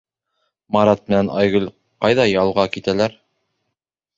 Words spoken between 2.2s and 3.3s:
ялға китәләр?